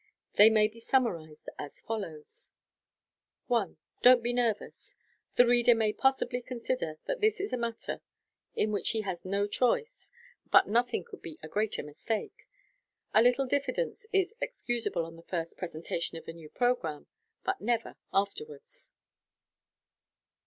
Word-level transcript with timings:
They 0.33 0.49
may 0.49 0.67
be 0.67 0.79
summarized 0.79 1.47
as 1.59 1.79
follows:— 1.81 2.51
1. 3.45 3.77
Don't 4.01 4.23
be 4.23 4.33
nervous. 4.33 4.95
(The 5.35 5.45
reader 5.45 5.75
may 5.75 5.93
possibly 5.93 6.41
consider 6.41 6.97
that 7.05 7.21
this 7.21 7.39
is 7.39 7.53
a 7.53 7.55
matter 7.57 8.01
in 8.55 8.71
which 8.71 8.89
he 8.97 9.01
has 9.01 9.25
no 9.25 9.45
choice 9.45 10.09
j 10.43 10.49
but 10.51 10.67
nothing 10.67 11.03
could 11.03 11.21
be 11.21 11.37
a 11.43 11.47
greater 11.47 11.83
mistake.) 11.83 12.47
A 13.13 13.21
little 13.21 13.45
diffidence 13.45 14.07
is 14.11 14.33
excusable 14.41 15.05
on 15.05 15.17
the 15.17 15.21
first 15.21 15.55
presen 15.55 15.85
tation 15.85 16.17
of 16.17 16.27
a 16.27 16.33
new 16.33 16.49
programme, 16.49 17.05
but 17.43 17.61
never 17.61 17.95
afterwards. 18.11 18.91